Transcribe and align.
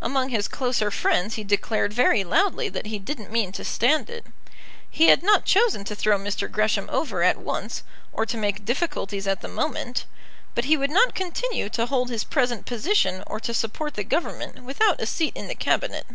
Among 0.00 0.28
his 0.28 0.48
closer 0.48 0.90
friends 0.90 1.36
he 1.36 1.44
declared 1.44 1.94
very 1.94 2.22
loudly 2.22 2.68
that 2.68 2.84
he 2.88 2.98
didn't 2.98 3.32
mean 3.32 3.52
to 3.52 3.64
stand 3.64 4.10
it. 4.10 4.26
He 4.90 5.06
had 5.06 5.22
not 5.22 5.46
chosen 5.46 5.82
to 5.84 5.94
throw 5.96 6.18
Mr. 6.18 6.46
Gresham 6.52 6.90
over 6.92 7.22
at 7.22 7.38
once, 7.38 7.84
or 8.12 8.26
to 8.26 8.36
make 8.36 8.66
difficulties 8.66 9.26
at 9.26 9.40
the 9.40 9.48
moment; 9.48 10.04
but 10.54 10.66
he 10.66 10.76
would 10.76 10.90
not 10.90 11.14
continue 11.14 11.70
to 11.70 11.86
hold 11.86 12.10
his 12.10 12.24
present 12.24 12.66
position 12.66 13.24
or 13.26 13.40
to 13.40 13.54
support 13.54 13.94
the 13.94 14.04
Government 14.04 14.62
without 14.62 15.00
a 15.00 15.06
seat 15.06 15.32
in 15.34 15.48
the 15.48 15.54
Cabinet. 15.54 16.06